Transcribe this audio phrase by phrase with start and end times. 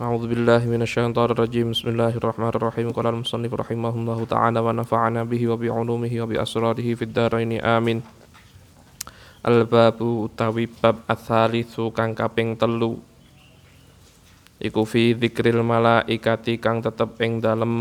[0.00, 1.76] A'udzu billahi minasyaitonir rajim.
[1.76, 2.88] Bismillahirrahmanirrahim.
[2.88, 7.12] Qala al-musannif rahimahullahu ta'ala wa nafa'ana bihi wa bi 'ulumihi wa bi asrarihi fid.
[7.60, 8.00] Amin.
[9.44, 12.56] Al-babu utawi bab atsalitsu kang kaping
[14.56, 17.72] iku fi dzikril malaikati kang tetep ing dalem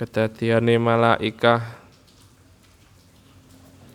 [0.00, 1.60] kedadiane malaikah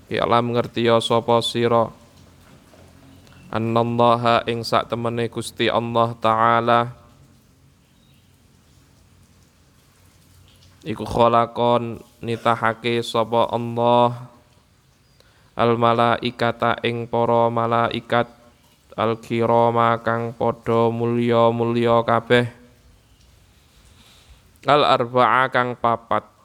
[0.09, 1.98] Ya alam ngertiya sapa sira
[3.49, 6.93] annallaha ing sak temene Gusti Allah taala.
[10.85, 14.31] Iku kholakon nitahake sapa Allah
[15.59, 18.31] al malaikata ing para malaikat
[18.95, 22.47] al kirama kang padha mulya-mulya kabeh
[24.63, 26.38] al arba'a kang papat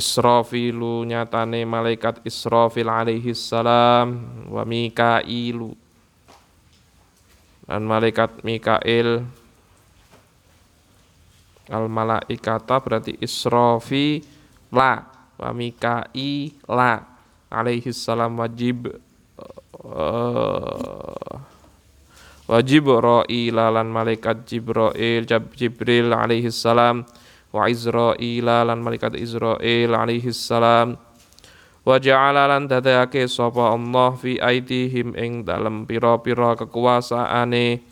[0.00, 5.76] Israfilu nyatane malaikat Israfil alaihi salam wa Mikailu.
[7.68, 9.22] Dan malaikat Mikail
[11.70, 14.24] al malaikata berarti Israfi
[14.74, 15.06] la
[15.38, 17.06] wa Mikaila
[17.46, 18.90] alaihi salam wajib
[19.86, 21.30] uh,
[22.50, 25.22] wajib Jibril lan malaikat Jibril
[25.54, 27.06] Jibril alaihi salam
[27.50, 30.96] wa Izraila lan malaikat Israil alaihi salam.
[31.80, 37.82] Wa ja'ala lan dadake sapa Allah fi aidihim ing dalem pira-pira kekuasaane.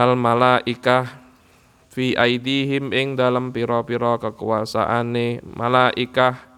[0.00, 1.06] Al malaikah
[1.92, 5.44] fi aidihim ing dalem pira-pira kekuasaane.
[5.44, 6.49] Malaikah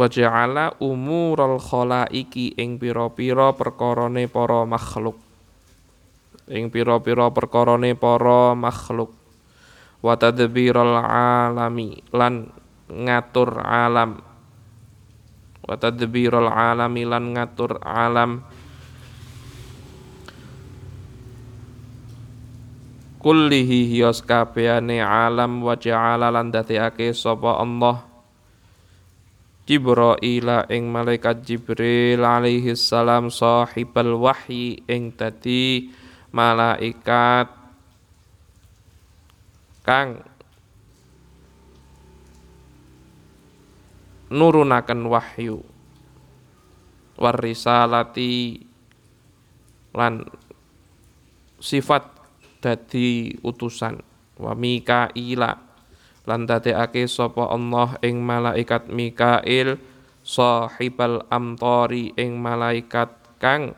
[0.00, 5.20] wa ja'ala umural khalaiki ing pira-pira perkarane para makhluk.
[6.48, 9.12] Ing pira-pira perkarane para makhluk.
[10.00, 12.48] Wa tadbiral alami lan
[12.88, 14.24] ngatur alam.
[15.68, 18.40] Wa tadbiral alami lan ngatur alam.
[23.20, 28.09] Kullihi hiyas kabehane alam wa ja'ala lan dadekake sapa Allah
[29.70, 35.86] Jibril ing malaikat Jibril alaihi salam sahibal wahyi ing dadi
[36.34, 37.46] malaikat
[39.86, 40.26] kang
[44.34, 45.62] nurunaken wahyu
[47.14, 48.58] warisalati
[49.94, 50.26] lan
[51.62, 52.10] sifat
[52.58, 54.02] dadi utusan
[54.34, 55.69] wa mikaila
[56.30, 59.82] lan dadekake sapa Allah ing malaikat Mikail
[60.22, 63.10] sahibal amtori ing malaikat
[63.42, 63.74] kang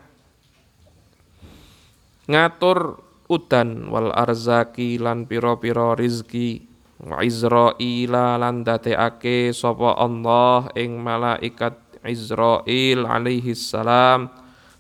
[2.29, 3.01] ngatur
[3.33, 6.69] udan wal arzaki lan pira-pira rizki.
[7.03, 11.75] Wa Izraila lan dadekake sapa Allah ing malaikat
[12.07, 14.31] Izrail alaihi salam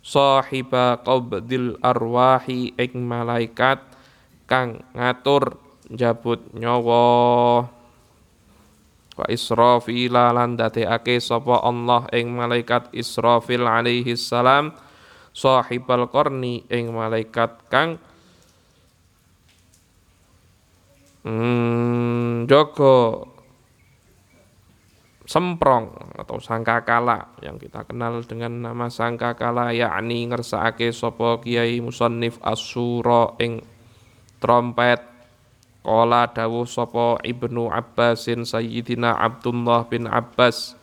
[0.02, 3.82] sahiba qabdil arwahi ing malaikat
[4.50, 5.58] kang ngatur
[5.91, 7.66] jabut nyawa.
[9.12, 14.72] Wa Israfila lan dadekake sapa Allah ing malaikat Israfil alaihi salam
[15.37, 18.00] sahibal qarni ing malaikat kang
[21.28, 23.28] hmm, Joko
[25.28, 33.32] semprong atau sangkakala yang kita kenal dengan nama sangkakala yakni ngersakake sapa kiai musannif asura
[33.41, 33.64] ing
[34.41, 35.11] trompet
[35.82, 40.78] Qala dawuh sapa Ibnu Abbasin Sayyidina Abdullah bin Abbas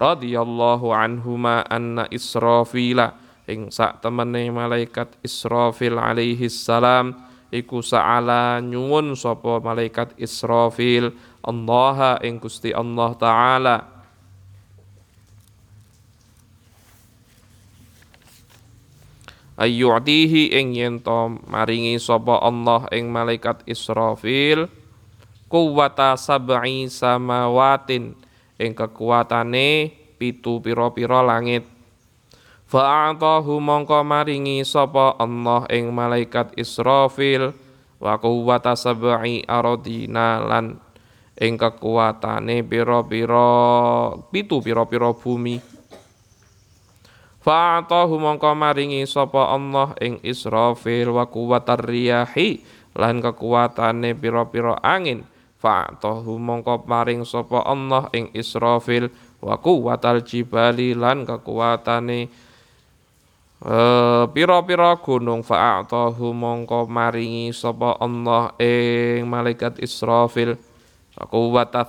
[0.00, 3.12] radhiyallahu anhuma anna Israfila
[3.44, 7.12] ing sak temene malaikat Israfil alaihi salam
[7.52, 11.12] iku sa'ala nyuwun sapa malaikat Israfil
[11.44, 13.76] Allah ing Gusti Allah taala
[19.58, 21.02] ayyu'tihi ing yen
[21.50, 24.70] maringi sapa Allah ing malaikat Israfil.
[25.48, 28.12] Kuwata sab'i samawatin
[28.60, 29.90] ing kekuatane
[30.20, 31.64] pitu pira-pira langit.
[32.68, 37.56] Fa'atahu mongko maringi sapa Allah ing malaikat Israfil.
[37.98, 40.78] Wa kuwata sab'i aradina lan
[41.40, 43.50] ing kekuatane pira-pira
[44.30, 45.77] pitu pira-pira bumi
[47.48, 52.60] Fa'atahu mongko maringi sapa Allah ing Israfil wa kuwatar riyahi
[52.92, 55.24] lan kekuatane pira-pira angin.
[55.56, 59.08] Fa'atahu mongko maring sapa Allah ing Israfil
[59.40, 62.28] wa kuwatal jibali lan kekuatane
[63.58, 70.54] Eh, pira-pira gunung fa'atahu mongko maringi sapa Allah ing malaikat Israfil
[71.18, 71.82] kuwata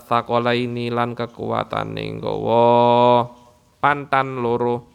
[0.57, 2.65] ini lan kekuatane nggawa
[3.77, 4.88] pantan loro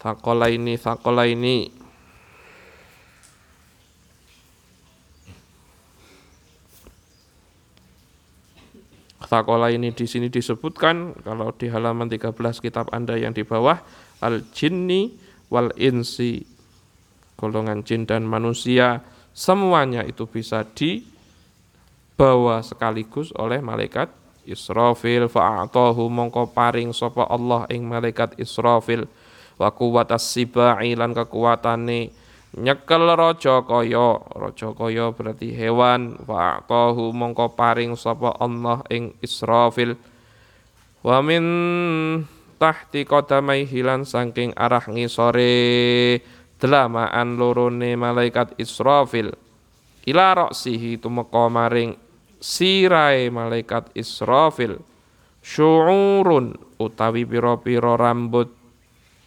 [0.00, 0.80] ini
[1.28, 1.58] ini.
[9.30, 13.78] Takola ini di sini disebutkan kalau di halaman 13 kitab Anda yang di bawah
[14.24, 15.14] al jinni
[15.52, 16.42] wal insi.
[17.38, 24.10] Golongan jin dan manusia semuanya itu bisa dibawa sekaligus oleh malaikat
[24.48, 25.30] Israfil.
[25.30, 29.06] Fa'atahu mongko paring sapa Allah ing malaikat Israfil
[29.60, 32.16] wa quwwatas sibai lan kekuatane.
[32.50, 36.16] Nyekel raja kaya raja kaya berarti hewan.
[36.24, 39.94] Fa'atahu mongko paring sapa Allah ing Israfil.
[41.04, 41.44] Wa min
[42.56, 45.52] tahti qadamai hilan saking arah ngisore
[46.58, 49.30] delamaan lorone malaikat Israfil.
[50.08, 51.94] Ila roksihi tumeka maring
[52.40, 54.80] sirai malaikat Israfil.
[55.40, 58.59] Syu'urun utawi pira-pira rambut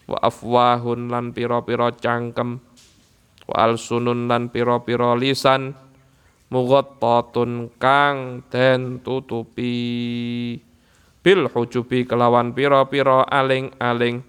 [0.08, 2.60] wa afwahun lan pira-pira cangkem.
[3.48, 5.76] Wa alsunun lan pira-pira lisan.
[6.54, 10.60] Mughattatun kang den tutupi.
[11.24, 14.22] Bil hujubi kelawan pira-pira aling-aling.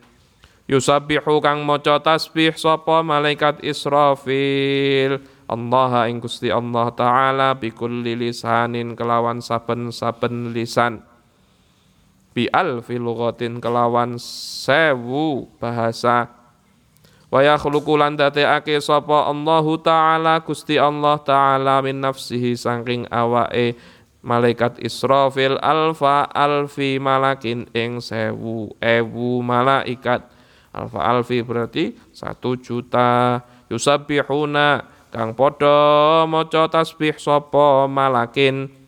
[0.65, 5.21] Yusabihu kang maca tasbih sapa malaikat Israfil.
[5.45, 11.05] Allah ing Gusti Allah taala bikulli lisanin kelawan saben-saben lisan
[12.35, 16.29] bi alfi lughatin kelawan sewu bahasa.
[17.31, 23.79] Wa yakhluqu lan dadekake sapa Allah taala Gusti Allah taala min nafsihi saking awake
[24.23, 30.27] malaikat Israfil alfa alfi malakin ing sewu ewu malaikat.
[30.75, 33.43] Alfa alfi berarti satu juta.
[33.71, 34.85] Yusabihuna
[35.15, 38.84] kang podo maca tasbih sopo malakin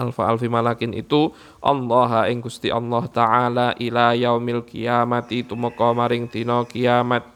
[0.00, 1.28] alfa alfi malakin itu
[1.60, 7.28] Allah ing Gusti Allah taala ila yaumil kiamati tumeka maring dina kiamat.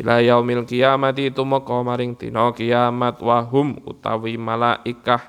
[0.00, 5.20] Ila yaumil kiamati tumeka maring dina kiamat wahum utawi malaikah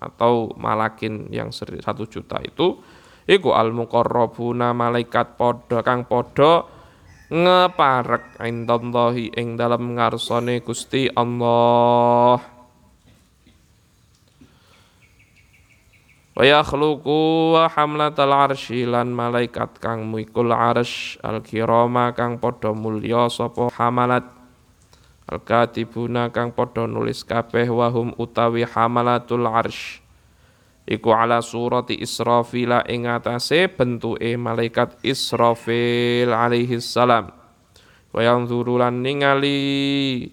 [0.00, 2.80] atau malakin yang satu juta itu
[3.28, 6.64] iku al muqarrabuna malaikat padha kang padha
[7.30, 12.42] ngeparek indallahi ing dalem ngarsane Gusti Allah
[16.40, 23.28] wa yakhluqu wa hamlatal arsy lan malaikat kang mikul arsy al kirama kang padha mulya
[23.28, 24.24] sapa hamalat
[25.28, 30.00] al katibuna kang padha nulis kabeh wahum utawi hamalatul arsy.
[30.88, 37.36] Iku ala surati Israfil ing atase bentuke malaikat Israfil alaihi salam.
[38.16, 39.60] Wa yanzuru lan ningali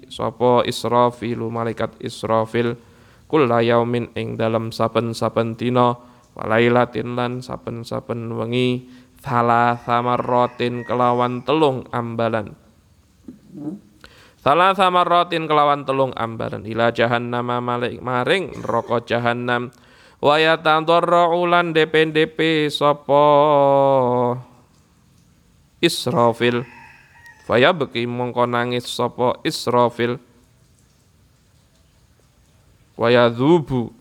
[0.07, 2.79] sapa Israfil malaikat Israfil
[3.27, 5.99] kulla yaumin ing dalam saben-saben dina
[6.33, 8.87] walailatin lan saben-saben wengi
[9.19, 12.55] salah samarrotin kelawan telung ambalan.
[14.39, 16.63] Salah samarrotin kelawan telung ambalan.
[16.63, 19.75] Ila jahannam malik maring neraka jahannam.
[20.17, 23.23] Wa yatandarru ulan DP-DP sapa
[25.83, 26.65] Israfil.
[27.45, 30.19] Faya beki mongko nangis sapa Israfil
[32.97, 33.93] wa yadhubu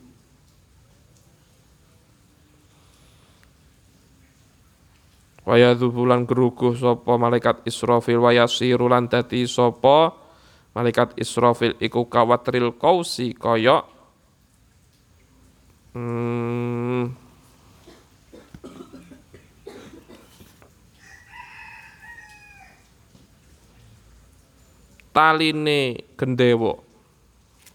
[5.47, 10.11] wa yadhubu lan geruguh sapa malaikat Israfil wa yasiru lan dadi sapa
[10.73, 13.85] malaikat Israfil iku kawatril kausi kaya
[15.93, 17.15] hmm,
[25.15, 26.86] taline gendewa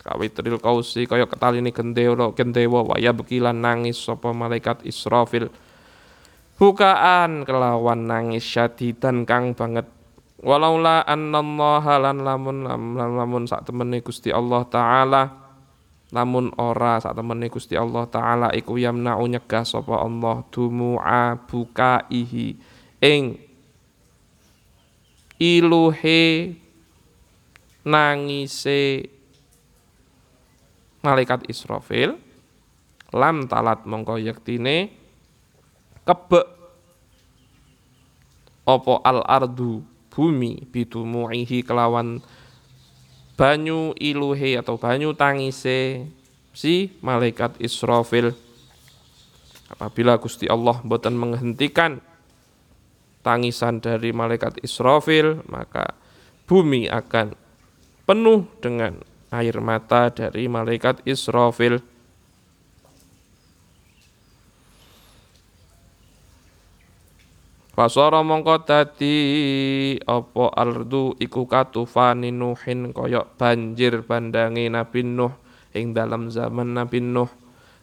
[0.03, 5.49] kawitril kausi kaya ketaline gendewa gendewa waya bekilan nangis sapa malaikat Israfil.
[6.59, 9.87] Bukaan kelawan nangis syadidan kang banget.
[10.43, 12.67] Walaula annallaha lan lamun
[12.99, 15.23] lamun sak temene Gusti Allah taala.
[16.13, 22.59] Lamun ora sak temene Gusti Allah taala iku yamna'u nyegah sapa Allah dumu'a bukaihi.
[23.03, 23.39] Ing
[25.43, 26.55] iluhe
[27.83, 29.11] nangise
[31.03, 32.17] malaikat Israfil
[33.13, 34.91] lam talat mongko yektine
[36.09, 36.49] kebek.
[38.63, 39.83] Opo al ardu
[40.15, 42.23] bumi bidumuihi kelawan
[43.35, 46.07] banyu iluhe atau banyu tangise
[46.55, 48.31] si malaikat Israfil?
[49.67, 51.99] Apabila Gusti Allah boten menghentikan
[53.27, 55.97] tangisan dari malaikat Israfil, maka
[56.47, 57.35] bumi akan
[58.07, 59.01] penuh dengan
[59.33, 61.81] air mata dari malaikat Israfil.
[67.73, 69.17] Fasara mongko dadi
[70.05, 75.33] apa ardu iku katufani Nuhin koyok banjir bandangi Nabi Nuh
[75.73, 77.33] ing dalam zaman Nabi Nuh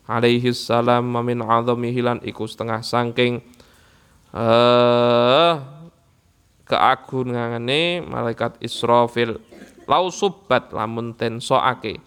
[0.06, 3.41] alaihi salam min azamihi lan iku setengah saking
[4.38, 5.53] eh
[6.70, 9.41] keagungane malaikat Israfil
[9.89, 11.98] lau subat lamun ten soake.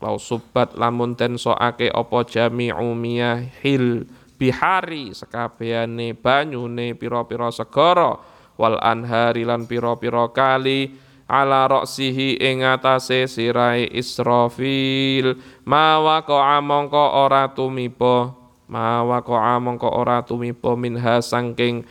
[0.00, 4.08] Lau subat lamun ten soake apa jami'u miyahil
[4.40, 8.16] bihari sekabehane banyune pira-pira segara
[8.56, 10.96] wal anhari lan pira-pira kali
[11.28, 15.36] ala roksihi ing atase sirai Israfil.
[15.68, 18.32] Mawa qa'a mongko ora tumiba
[18.64, 21.84] mawa qa'a mongko ora tumiba minha sangking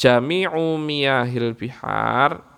[0.00, 2.53] jami'u miyahil bihar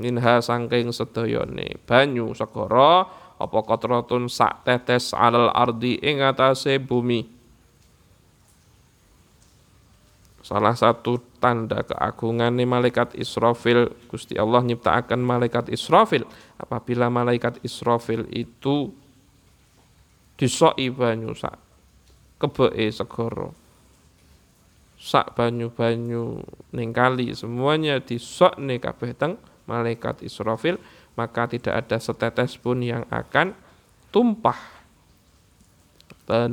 [0.00, 1.78] minha sangking sedayane.
[1.86, 7.26] Banyu segara apa katratun sak tetes alal ardi ing atase bumi?
[10.44, 16.28] Salah satu tanda keagungan malaikat Israfil Gusti Allah nyiptakan malaikat Israfil.
[16.60, 18.92] Apabila malaikat Israfil itu
[20.36, 21.56] disoki banyu sak
[22.42, 23.54] kebee segoro
[24.98, 26.40] sak banyu-banyu
[26.72, 30.80] ning kali semuanya disok nih kabeh teng malaikat Israfil
[31.14, 33.54] maka tidak ada setetes pun yang akan
[34.10, 34.58] tumpah.
[36.24, 36.52] Dan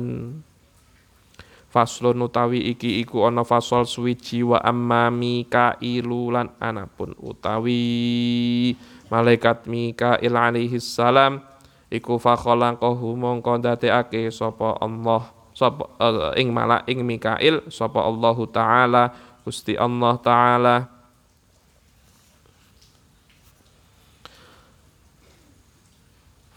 [1.72, 7.16] Faslun utawi iki iku ana fasal suwiji wa amma Mikail lan anapun.
[7.16, 8.76] Utawi
[9.08, 11.40] malaikat Mikail alaihi salam
[11.88, 18.36] iku fa khalaqahu mongko ndadekake sapa Allah sapa uh, ing malak ing Mikail sapa Allah
[18.52, 19.04] taala
[19.40, 20.76] Gusti Allah taala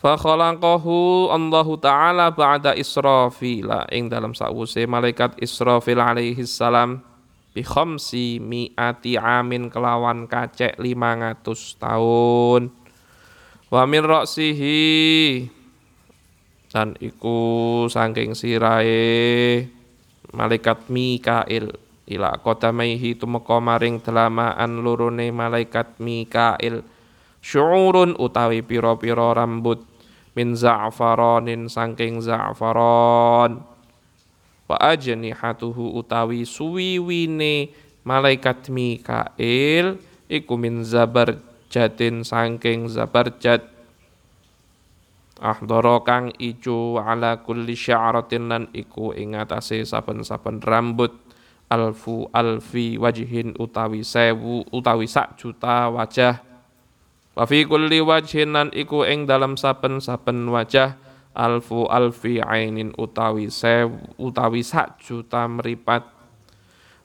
[0.05, 7.01] Fa khalaqahu Allah taala ba'da Israfil ing dalam sawuse malaikat Israfil alaihi salam
[7.57, 11.41] bi khamsi mi'ati amin kelawan kacek 500
[11.81, 12.69] tahun.
[13.73, 14.77] Wa min ra'sihi.
[16.69, 19.65] Dan iku saking sirahe
[20.37, 21.73] malaikat Mikail.
[22.05, 26.85] Ila qadamaihi tumeka maring delamaan lurune malaikat Mikail.
[27.41, 29.94] Syu'urun utawi pira-pira rambut
[30.35, 33.63] min za'faronin sangking za'faron.
[34.65, 37.71] Wa ajnihatuhu utawi suwiwine
[38.03, 43.63] malaikat Mikail iku min zabarjatin sangking zabarjat.
[45.35, 51.11] Ahdara kang ijo ala kulli sya'ratin lan iku ing atase saben-saben rambut.
[51.65, 56.44] Alfu alfi wajhin utawi sewu utawi sak juta wajah
[57.35, 60.95] Wa fi kulli wajhin lan iku ing dalam saben-saben wajah
[61.35, 66.15] alfu alfi ainin utawi sew utawi sak juta meripat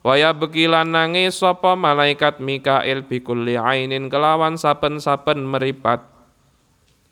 [0.01, 6.01] Waya bekilan nangis sapa malaikat Mikail bikulli ainin kelawan saben-saben meripat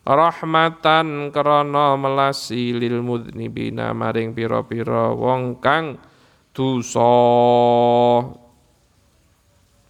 [0.09, 6.01] rahmatan krana melasi lil mudnibina maring pira-pira wong kang
[6.49, 7.13] dosa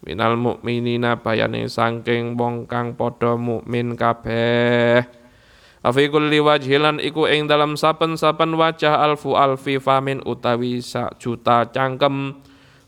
[0.04, 5.04] minal mukminina bayane saking wong kang padha mukmin kabeh.
[5.80, 12.36] Afi kulli wajhilan iku ing dalam saben-saben wajah alfu alfi famin utawi sak juta cangkem.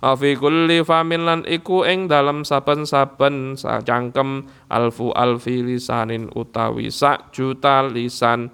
[0.04, 7.32] Afi kulli famin lan iku ing dalam saben-saben sak cangkem alfu alfi lisanin utawi sak
[7.32, 8.52] juta lisan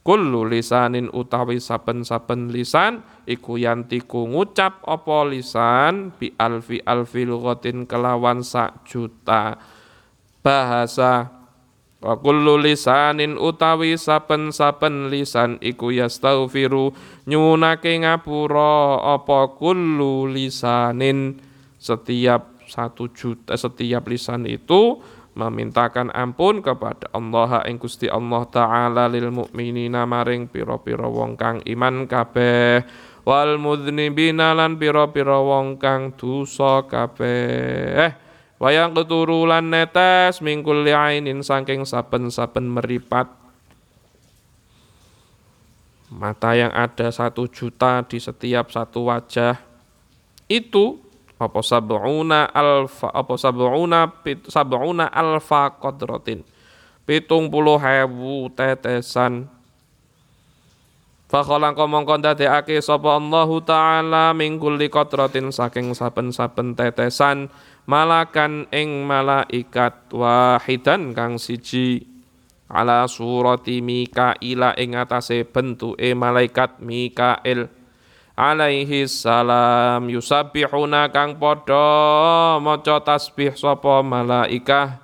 [0.00, 6.12] kullu lisanin utawi saben-saben lisan iku yantiku ngucap apa lisan?
[6.16, 9.60] Bi alfi alfi lughatin kelawan sak juta.
[10.40, 11.28] Bahasa
[12.00, 16.96] wa kullu lisanin utawi saben-saben lisan iku yastaghfiru
[17.28, 21.36] nyunake ngapura apa kullu lisanin?
[21.80, 25.02] Setiap satu juta setiap lisan itu
[25.40, 32.04] memintakan ampun kepada Allah ing Gusti Allah taala lil mukminina maring pira-pira wong kang iman
[32.04, 32.84] kabeh.
[33.24, 38.12] Wal mudznibina lan pira-pira wong kang dosa kabeh.
[38.60, 43.32] Wayang keturulan netes mingkul ainin saking saben-saben meripat.
[46.12, 49.56] Mata yang ada satu juta di setiap satu wajah
[50.50, 51.09] itu
[51.40, 54.12] apa sab'una alfa apa sab'una
[54.44, 56.44] sab'una alfa qadratin.
[57.08, 59.48] Pitung puluh hewu tetesan.
[61.30, 67.48] Fa khalaqa mongko ndadekake sapa Allahu taala min kulli qatratin saking saben-saben tetesan
[67.88, 72.04] malakan ing malaikat wahidan kang siji.
[72.70, 77.79] Ala surati Mikaila ing atase bentuke malaikat Mikail
[78.38, 80.08] alaihi salam.
[80.08, 84.96] Yusabbihuna kang padha maca tasbih sapa malaikah.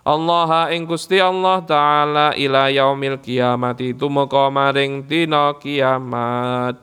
[0.00, 3.92] Allah ing Gusti Allah taala ila yaumil kiamati.
[3.92, 6.80] Tumeka maring dina kiamat.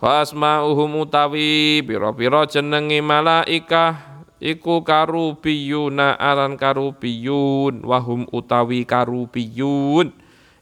[0.00, 4.24] Wasma'uhum utawi pira-pira jenenge malaikah.
[4.40, 7.84] Iku karubiyuna aran karubiyun.
[7.84, 10.14] Wahum utawi karubiyun.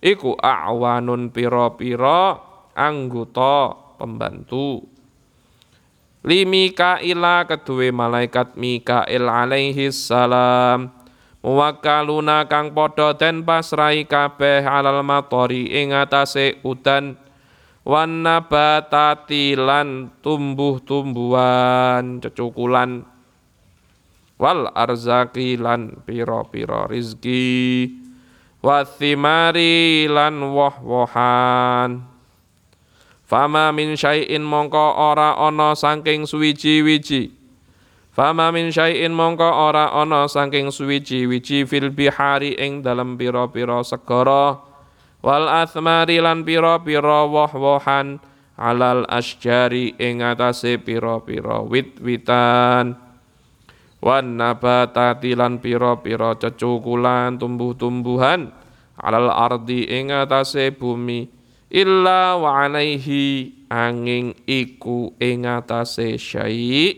[0.03, 2.48] Iku awanun pira-pira
[2.79, 4.87] anggota pembantu.
[6.23, 10.95] Limikaila kedue malaikat Mikail alaihi salam.
[11.39, 17.15] Muwakkaluna kang padha den pasrai kabeh alal matori ing atase udan.
[17.89, 23.07] Wan nabatati lan tumbuh-tumbuhan cecukulan.
[24.37, 27.87] Wal arzaki lan pira-pira rizki.
[28.61, 32.18] Wathimari lan woh-wohan
[33.29, 37.29] fama min syai'in mongko ora ana saking suwiji-wiji.
[38.17, 41.69] Fama min syai'in mongko ora ana saking suwiji-wiji.
[41.69, 44.65] Fil bihari ing dalem pira-pira segara.
[45.21, 48.17] Wal athmari lan pira-pira woh-wohan
[48.57, 52.97] alal asjari ing atase pira-pira wit-witan.
[53.99, 58.51] Wan nabatati lan pira-pira cecukulan tumbuh-tumbuhan
[58.99, 61.38] alal ardi ing atase bumi
[61.69, 66.97] illa wa alaihi angin iku ing atase syai'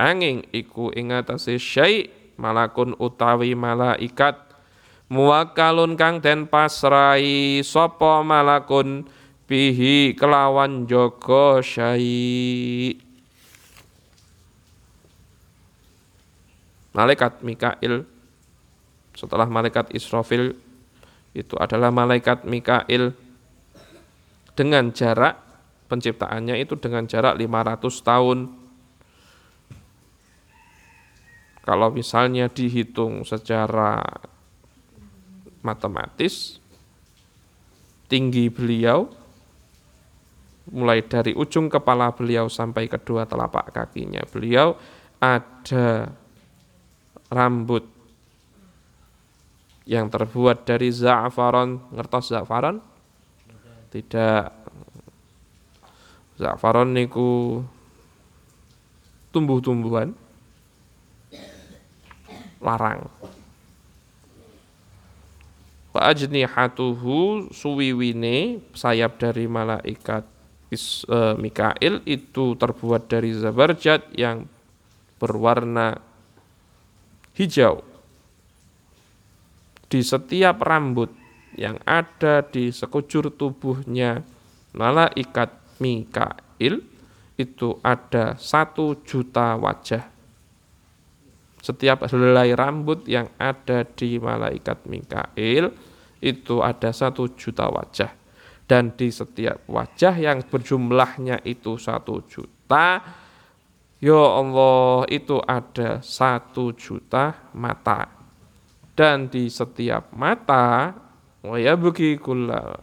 [0.00, 2.08] angin iku ing atase syai
[2.40, 4.48] malakun utawi malaikat.
[5.10, 9.04] Muwakkalun kang den pasrai sapa malakun?
[9.50, 12.94] Bihi kelawan jaga syai.
[16.94, 18.06] Malaikat Mikail.
[19.18, 20.54] Setelah malaikat Israfil
[21.34, 23.12] itu adalah malaikat Mikail
[24.60, 25.40] dengan jarak
[25.88, 28.38] penciptaannya itu dengan jarak 500 tahun.
[31.64, 34.04] Kalau misalnya dihitung secara
[35.64, 36.60] matematis,
[38.04, 39.08] tinggi beliau
[40.68, 44.76] mulai dari ujung kepala beliau sampai kedua telapak kakinya beliau
[45.24, 46.12] ada
[47.32, 47.82] rambut
[49.88, 51.90] yang terbuat dari za'faron.
[51.96, 52.90] Ngertos za'faron
[53.90, 54.54] tidak
[56.40, 57.60] za'faron niku
[59.34, 60.14] tumbuh-tumbuhan
[62.62, 63.10] larang.
[65.90, 70.22] Wa ajnihatuhu suwiwine sayap dari malaikat
[70.70, 74.46] e, Mikail itu terbuat dari zabarjat yang
[75.18, 75.98] berwarna
[77.34, 77.82] hijau.
[79.90, 81.10] Di setiap rambut
[81.60, 84.24] yang ada di sekujur tubuhnya
[84.72, 86.80] malaikat Mikail
[87.36, 90.08] itu ada satu juta wajah.
[91.60, 95.68] Setiap helai rambut yang ada di malaikat Mikail
[96.24, 98.16] itu ada satu juta wajah.
[98.64, 103.02] Dan di setiap wajah yang berjumlahnya itu satu juta
[104.00, 108.08] ya Allah itu ada satu juta mata.
[108.96, 111.09] Dan di setiap mata
[111.40, 112.20] wa yabki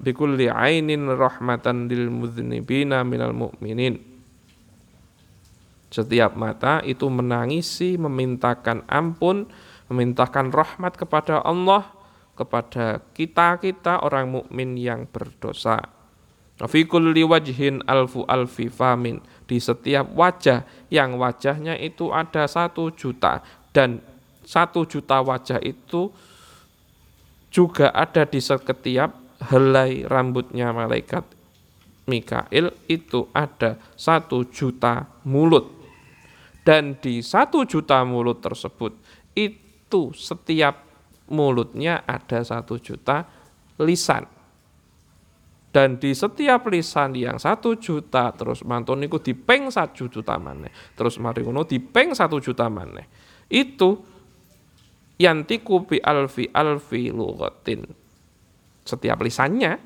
[0.01, 4.17] bikulli ainin rahmatan lil mudznibina minal mu'minin
[5.87, 9.47] setiap mata itu menangisi, memintakan ampun,
[9.87, 11.87] memintakan rahmat kepada Allah,
[12.35, 15.79] kepada kita-kita orang mukmin yang berdosa.
[16.57, 19.23] Fi kulli wajhin alfu alfi famin.
[19.47, 23.39] Di setiap wajah yang wajahnya itu ada satu juta.
[23.71, 24.03] Dan
[24.43, 26.11] satu juta wajah itu
[27.51, 29.12] juga ada di setiap
[29.51, 31.38] helai rambutnya malaikat
[32.07, 35.75] Mikail itu ada satu juta mulut.
[36.63, 38.95] Dan di satu juta mulut tersebut
[39.36, 40.83] itu setiap
[41.31, 43.27] mulutnya ada satu juta
[43.83, 44.23] lisan.
[45.67, 51.19] Dan di setiap lisan yang satu juta terus mantun niku dipeng satu juta mana Terus
[51.19, 53.03] mari ngono dipeng satu juta mana
[53.51, 53.99] Itu
[55.17, 57.84] yantiku bi alfi alfi lugatin.
[58.88, 59.77] Setiap lisannya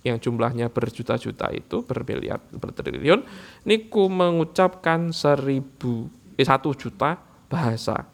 [0.00, 3.20] yang jumlahnya berjuta-juta itu bermiliar bertriliun
[3.68, 6.08] niku mengucapkan seribu
[6.40, 7.20] eh, satu juta
[7.50, 8.08] bahasa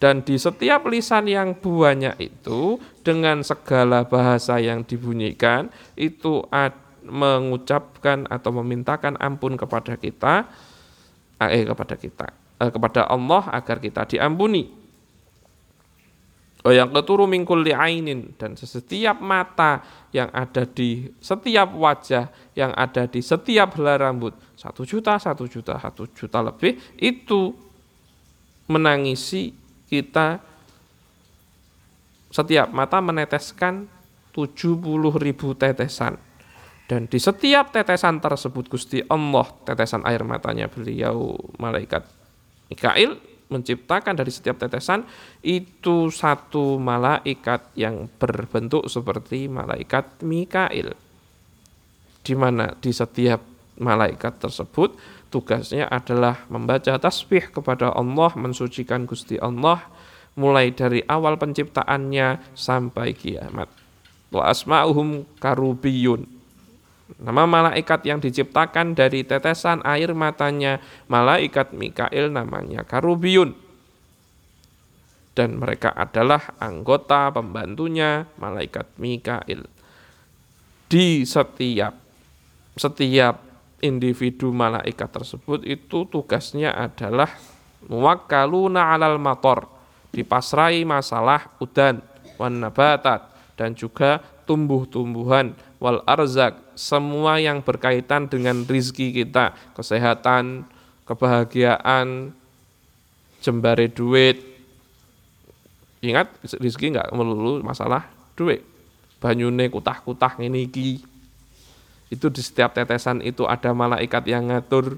[0.00, 6.44] Dan di setiap lisan yang banyak itu dengan segala bahasa yang dibunyikan itu
[7.04, 10.44] mengucapkan atau memintakan ampun kepada kita
[11.40, 14.84] eh kepada kita kepada Allah agar kita diampuni.
[16.64, 19.84] Oh yang keturu mingkul ainin dan setiap mata
[20.16, 25.76] yang ada di setiap wajah yang ada di setiap helai rambut satu juta satu juta
[25.76, 27.52] satu juta lebih itu
[28.64, 29.52] menangisi
[29.92, 30.40] kita
[32.32, 33.86] setiap mata meneteskan
[34.34, 34.74] 70
[35.22, 36.18] ribu tetesan.
[36.84, 42.23] Dan di setiap tetesan tersebut Gusti Allah, tetesan air matanya beliau malaikat
[42.72, 43.20] Mikail
[43.52, 45.04] menciptakan dari setiap tetesan
[45.44, 50.96] itu satu malaikat yang berbentuk seperti malaikat Mikail.
[52.24, 53.44] Di mana di setiap
[53.76, 54.96] malaikat tersebut
[55.28, 59.82] tugasnya adalah membaca tasbih kepada Allah, mensucikan Gusti Allah
[60.34, 63.70] mulai dari awal penciptaannya sampai kiamat.
[64.34, 66.26] Wa asma'uhum karubiyun.
[67.04, 73.52] Nama malaikat yang diciptakan dari tetesan air matanya malaikat Mikail namanya karubiyun.
[75.36, 79.68] Dan mereka adalah anggota pembantunya malaikat Mikail.
[80.88, 81.92] Di setiap
[82.74, 83.44] setiap
[83.84, 87.28] individu malaikat tersebut itu tugasnya adalah
[87.84, 89.68] muwakkaluna alal mator
[90.14, 92.00] dipasrai masalah udan
[92.40, 95.52] wan nabatat dan juga tumbuh-tumbuhan
[95.84, 100.64] wal arzak semua yang berkaitan dengan rizki kita kesehatan
[101.04, 102.32] kebahagiaan
[103.44, 104.40] jembare duit
[106.00, 108.64] ingat rizki nggak melulu masalah duit
[109.20, 111.04] banyune kutah-kutah ini iki
[112.08, 114.96] itu di setiap tetesan itu ada malaikat yang ngatur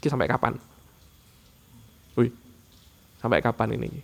[0.00, 0.56] ini sampai kapan?
[2.16, 2.32] Wih,
[3.20, 4.00] sampai kapan ini?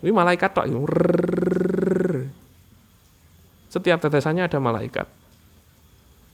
[0.00, 0.66] Ini malaikat tok.
[3.70, 5.06] Setiap tetesannya ada malaikat.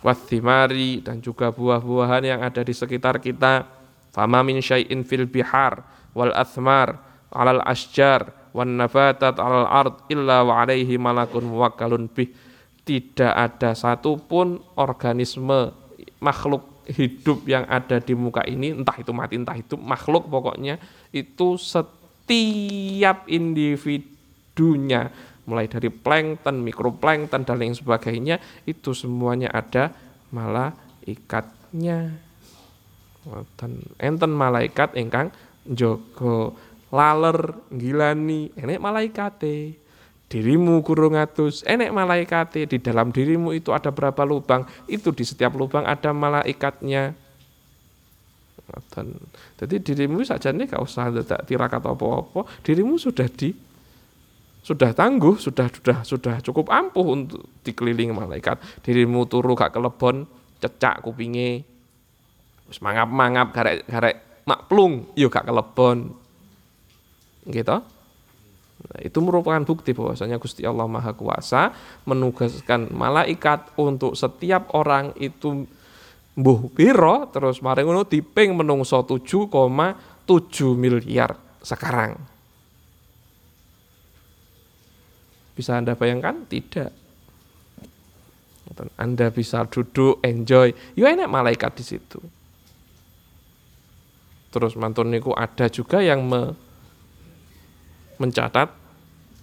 [0.01, 3.67] Wathimari dan juga buah-buahan yang ada di sekitar kita.
[4.15, 5.83] Fama min syai'in fil bihar
[6.17, 6.97] wal athmar
[7.37, 12.33] alal asjar wan nabatat alal ard illa wa alaihi malakun muwakkalun bih
[12.89, 15.77] tidak ada satupun organisme
[16.25, 20.81] makhluk hidup yang ada di muka ini entah itu mati entah itu makhluk pokoknya
[21.13, 21.61] itu
[22.27, 25.15] setiap individunya
[25.47, 29.95] mulai dari plankton, mikroplankton dan lain sebagainya itu semuanya ada
[30.35, 32.19] malaikatnya.
[34.03, 35.31] Enten malaikat ingkang
[35.63, 36.59] jogo
[36.91, 39.79] laler gilani enek malaikate.
[40.27, 42.67] Dirimu kurung atus enek malaikate.
[42.67, 44.67] Di dalam dirimu itu ada berapa lubang?
[44.91, 47.15] Itu di setiap lubang ada malaikatnya
[48.67, 49.15] dan
[49.55, 52.43] jadi dirimu saja nih gak usah tidak tirakat apa-apa.
[52.67, 53.55] Dirimu sudah di
[54.67, 58.59] sudah tangguh sudah sudah sudah cukup ampuh untuk dikelilingi malaikat.
[58.83, 60.27] Dirimu turu gak kelebon
[60.59, 61.63] cecak kupinge.
[62.83, 66.11] Mangap mangap garek garek makplung yuk gak kelebon.
[67.47, 67.77] Gitu
[68.87, 71.73] Nah, itu merupakan bukti bahwasanya Gusti Allah Maha Kuasa
[72.07, 75.67] menugaskan malaikat untuk setiap orang itu
[76.37, 79.49] mbuh piro terus mari ngono diping menungso 7,7
[80.77, 81.33] miliar
[81.65, 82.15] sekarang.
[85.57, 86.45] Bisa Anda bayangkan?
[86.45, 87.09] Tidak.
[89.01, 90.77] Anda bisa duduk, enjoy.
[90.93, 92.21] Ya enak malaikat di situ.
[94.53, 96.53] Terus mantun niku ada juga yang me,
[98.21, 98.69] mencatat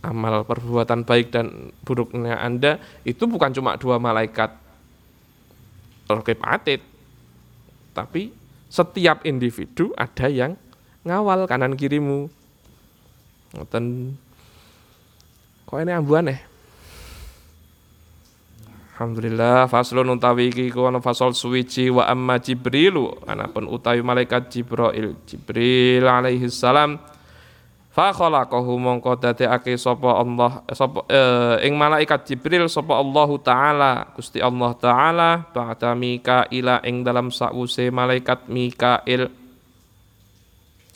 [0.05, 2.77] amal perbuatan baik dan buruknya Anda
[3.07, 4.62] itu bukan cuma dua malaikat
[6.09, 6.81] rokib atid
[7.93, 8.33] tapi
[8.73, 10.57] setiap individu ada yang
[11.05, 12.25] ngawal kanan kirimu.
[13.53, 14.17] Ngoten.
[15.69, 16.41] Kok ini ambuan ya?
[18.93, 23.13] Alhamdulillah faslun utawi iki ku ana fasal suwiji wa amma Jibrilu.
[23.29, 26.97] Anapun utawi malaikat Jibril Jibril alaihi salam
[27.93, 34.41] Fa khalaqahu mongko dadekake sapa Allah sapa eh, ing malaikat Jibril sapa Allah taala Gusti
[34.41, 39.29] Allah taala ba'da Mikail ing dalam sause malaikat Mikail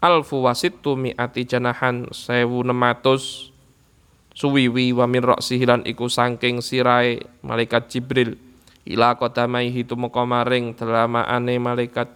[0.00, 3.52] Alfu wasittu mi'ati janahan sewu nematus
[4.40, 8.40] suwiwi wa min roksihilan iku sangking sirai malaikat Jibril.
[8.88, 12.08] Ila qadamaihi tumeka maring delamaane malaikat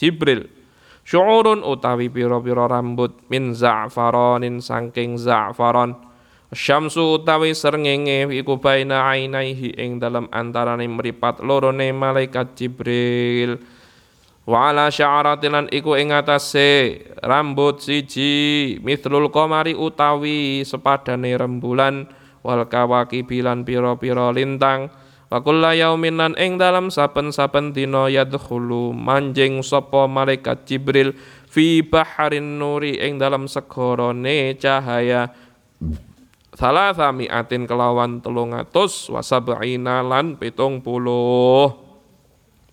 [0.00, 0.48] Jibril.
[1.04, 5.92] Syu'urun utawi pira-pira rambut min za'faronin sangking za'faron.
[6.48, 13.60] Syamsu utawi srengenge iku baina ainaihi ing dalam antarane mripat lorone malaikat Jibril
[14.48, 22.08] wa ala sya'aratilan iku ing atase rambut siji mithlul qamari utawi sepadane rembulan
[22.40, 24.88] wal kawaki bilan pira-pira lintang.
[25.28, 31.12] Wa kullu yaumin lan ing dalam saben-saben dina yadkhulu manjing sapa malaikat Jibril
[31.44, 35.28] fi baharin nuri ing dalam segorone cahaya.
[36.56, 41.87] Salasa mi'atin kelawan telung atus lan pitung puluh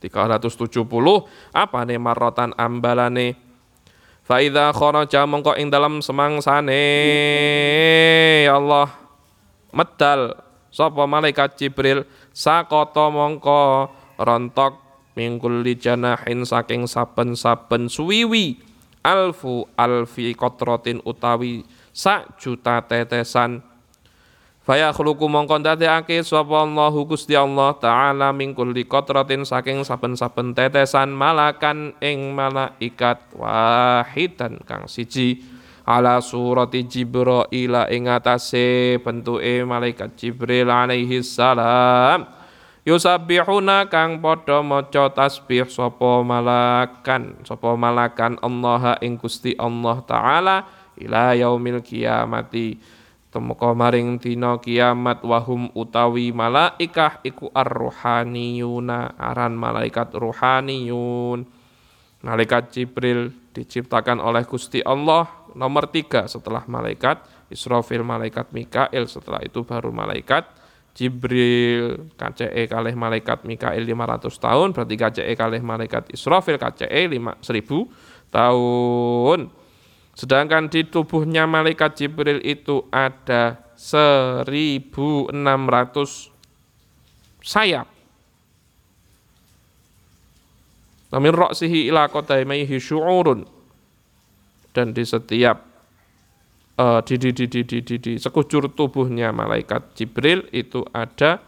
[0.09, 0.85] 370
[1.55, 3.37] apa nih marotan ambalane?
[4.25, 6.81] Faida kharaja mongko ing dalam semangsane.
[8.49, 8.89] Ya Allah
[9.69, 10.41] medal.
[10.73, 12.03] Sapa malaikat Jibril?
[12.33, 14.81] Sakoto mongko rontok
[15.13, 18.59] mingkul li janahin saking saben-saben suwiwi.
[19.05, 21.61] Alfu alfi kotrotin utawi
[21.93, 23.61] sak juta tetesan
[24.65, 31.13] Faya khuluku mongkon dadekake sapa Allahu Gusti Allah taala min kulli qatratin saking saben-saben tetesan
[31.13, 35.45] malakan ing malaikat wahidan kang siji.
[35.85, 42.25] Ala surati Jibril ing atase bentuke malaikat Jibril alaihi salam.
[42.89, 50.65] Yusabbihuna kang padha maca tasbih sapa malakan sapa malakan Allah ing Gusti Allah taala
[50.97, 52.81] ila yaumil kiamati
[53.35, 61.43] temeka maring dina kiamat wahum utawi malaikah iku ar-ruhaniyuna aran malaikat ruhaniyun.
[62.23, 69.67] Malaikat Jibril diciptakan oleh Gusti Allah nomor tiga setelah malaikat Israfil malaikat Mikail setelah itu
[69.67, 70.47] baru malaikat
[70.95, 72.07] Jibril.
[72.15, 77.43] KCE kalih malaikat Mikail 500 tahun berarti KCE kalih malaikat Israfil KCE 1000
[78.31, 79.64] tahun
[80.15, 85.27] Sedangkan di tubuhnya malaikat Jibril itu ada 1600
[87.43, 87.87] sayap.
[91.11, 93.43] Namin roksihi ila qadaimaihi syu'urun.
[94.71, 95.63] Dan di setiap
[96.79, 101.39] uh, di, di, di, di, di, di, di sekujur tubuhnya malaikat Jibril itu ada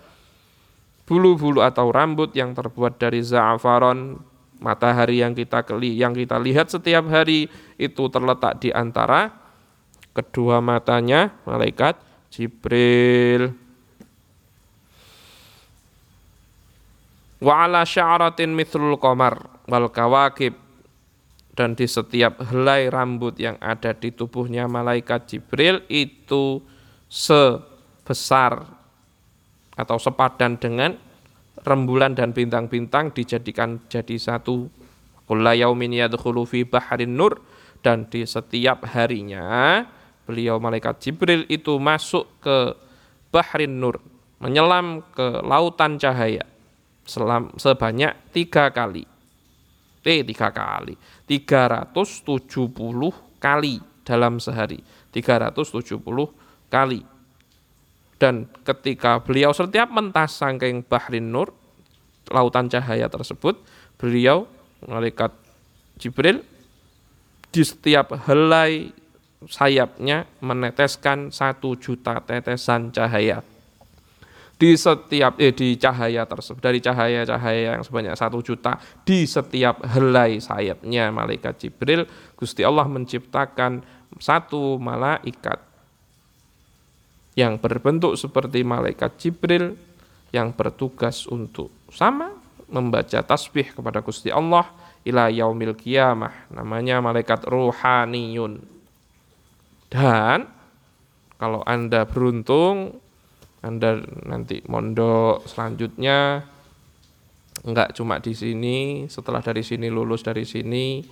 [1.08, 4.20] bulu-bulu atau rambut yang terbuat dari za'afaron
[4.58, 7.46] Matahari yang kita yang kita lihat setiap hari
[7.78, 9.30] itu terletak di antara
[10.17, 12.02] kedua matanya malaikat
[12.34, 13.54] Jibril.
[17.38, 19.38] Wa ala sya'ratin mithlul qamar
[19.70, 20.58] wal kawakib
[21.58, 26.62] dan di setiap helai rambut yang ada di tubuhnya malaikat Jibril itu
[27.10, 28.62] sebesar
[29.78, 30.98] atau sepadan dengan
[31.65, 34.70] rembulan dan bintang-bintang dijadikan jadi satu.
[35.28, 37.39] Kulla yaumin yadkhulu fi bahrin nur
[37.84, 39.84] dan di setiap harinya
[40.24, 42.76] beliau malaikat Jibril itu masuk ke
[43.32, 44.00] bahrin nur,
[44.39, 46.48] menyelam ke lautan cahaya
[47.08, 49.08] selam, sebanyak tiga kali.
[50.04, 50.96] Eh, tiga kali.
[51.28, 54.84] 370 kali dalam sehari.
[55.12, 56.32] 370
[56.72, 57.02] kali
[58.18, 61.54] dan ketika beliau setiap mentas sangking Bahrin Nur,
[62.34, 63.62] lautan cahaya tersebut,
[64.02, 64.50] beliau
[64.86, 65.34] malaikat
[66.02, 66.42] Jibril
[67.54, 68.90] di setiap helai
[69.46, 73.46] sayapnya meneteskan satu juta tetesan cahaya.
[74.58, 80.42] Di setiap eh di cahaya tersebut dari cahaya-cahaya yang sebanyak satu juta di setiap helai
[80.42, 83.86] sayapnya malaikat Jibril Gusti Allah menciptakan
[84.18, 85.62] satu malaikat
[87.38, 89.78] yang berbentuk seperti malaikat Jibril
[90.34, 92.34] yang bertugas untuk sama
[92.67, 94.65] membaca tasbih kepada Gusti Allah
[95.06, 98.60] ila yaumil kiamah namanya malaikat ruhaniyun.
[99.88, 100.50] Dan
[101.38, 102.97] kalau Anda beruntung
[103.62, 106.43] Anda nanti mondok selanjutnya
[107.63, 111.06] enggak cuma di sini setelah dari sini lulus dari sini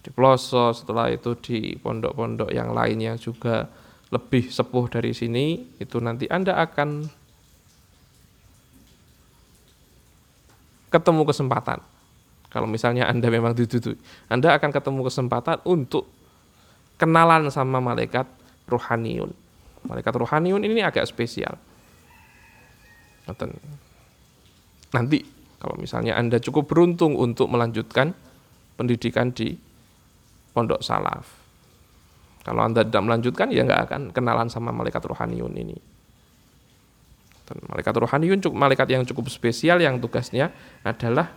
[0.00, 3.68] di pelosok setelah itu di pondok-pondok yang lainnya juga
[4.10, 7.06] lebih sepuh dari sini, itu nanti Anda akan
[10.90, 11.78] ketemu kesempatan.
[12.50, 13.94] Kalau misalnya Anda memang ditutup,
[14.26, 16.10] Anda akan ketemu kesempatan untuk
[16.98, 18.26] kenalan sama malaikat
[18.66, 19.30] ruhaniun.
[19.80, 21.56] malaikat rohaniun ini agak spesial.
[24.92, 25.24] Nanti
[25.56, 28.12] kalau misalnya Anda cukup beruntung untuk melanjutkan
[28.76, 29.56] pendidikan di
[30.52, 31.39] pondok salaf.
[32.40, 35.76] Kalau Anda tidak melanjutkan ya nggak akan kenalan sama malaikat rohaniun ini.
[37.50, 40.54] Malaikat rohaniun malaikat yang cukup spesial yang tugasnya
[40.86, 41.34] adalah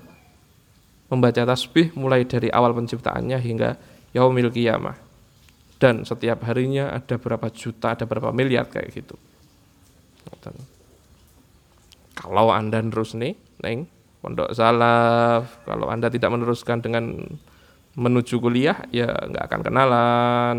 [1.09, 3.69] membaca tasbih mulai dari awal penciptaannya hingga
[4.13, 4.93] yaumil qiyamah.
[5.81, 9.17] Dan setiap harinya ada berapa juta, ada berapa miliar kayak gitu.
[12.13, 13.89] Kalau Anda terus nih, neng
[14.23, 17.25] pondok salaf, kalau Anda tidak meneruskan dengan
[17.99, 20.55] menuju kuliah ya nggak akan kenalan.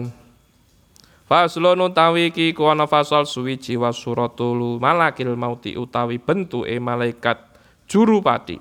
[1.24, 7.40] Faslun utawi ki kuwana fasal suwiji wa suratul malakil mauti utawi bentuke malaikat
[7.88, 8.60] juru pati.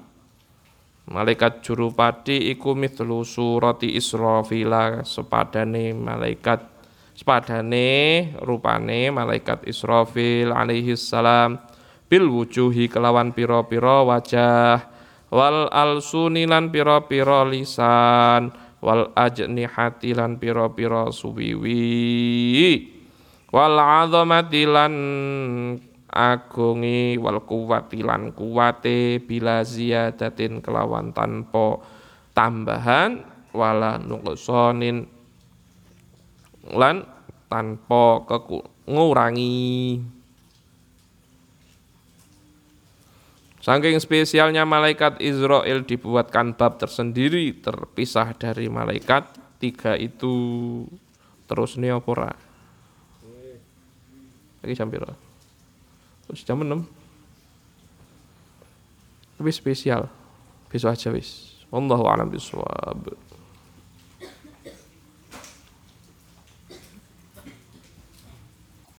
[1.12, 6.64] Malaikat juru pati iku mithlu surati Israfila sepadane malaikat
[7.12, 11.60] sepadane rupane malaikat Israfil alaihi salam
[12.08, 14.80] bil wujuhi kelawan piro-piro wajah
[15.36, 21.80] wal alsuni lan piro-piro lisan wal ajnihati lan piro-piro suwiwi.
[23.54, 24.94] Wal azamati lan
[26.12, 31.80] agungi wal kuwati lan kuwate bila ziyadatin kelawan tanpa
[32.36, 33.24] tambahan
[33.56, 35.06] wala nuqsanin
[36.74, 37.06] lan
[37.48, 38.26] tanpa
[38.90, 40.02] ngurangi
[43.64, 49.24] Saking spesialnya malaikat Israel dibuatkan bab tersendiri terpisah dari malaikat
[49.56, 50.84] tiga itu
[51.48, 52.36] terus neopora.
[54.60, 55.16] Lagi jam berapa?
[56.36, 59.40] Jam 6.
[59.40, 60.12] Tapi spesial.
[60.68, 61.64] Besok aja wis.
[61.72, 63.16] Wallahu a'lam bishawab.